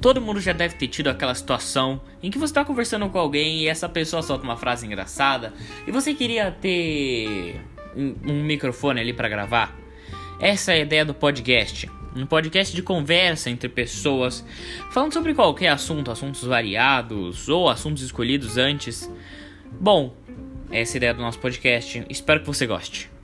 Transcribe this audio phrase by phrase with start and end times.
[0.00, 3.60] Todo mundo já deve ter tido aquela situação em que você está conversando com alguém
[3.60, 5.52] e essa pessoa solta uma frase engraçada
[5.86, 7.60] e você queria ter
[7.94, 9.76] um, microfone ali para gravar.
[10.40, 11.90] Essa é a ideia do podcast.
[12.16, 14.44] Um podcast de conversa entre pessoas,
[14.90, 19.12] falando sobre qualquer assunto, assuntos variados ou assuntos escolhidos antes.
[19.78, 20.16] Bom,
[20.72, 22.04] essa é a ideia do nosso podcast.
[22.08, 23.19] Espero que você goste.